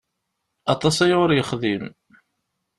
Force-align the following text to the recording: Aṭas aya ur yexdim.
Aṭas 0.73 0.97
aya 1.03 1.15
ur 1.23 1.31
yexdim. 1.33 1.85